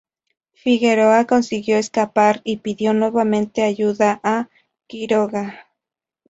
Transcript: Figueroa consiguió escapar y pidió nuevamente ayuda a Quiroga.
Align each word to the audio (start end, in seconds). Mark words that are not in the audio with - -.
Figueroa 0.55 1.27
consiguió 1.27 1.77
escapar 1.77 2.41
y 2.43 2.57
pidió 2.57 2.91
nuevamente 2.95 3.61
ayuda 3.61 4.19
a 4.23 4.49
Quiroga. 4.87 5.67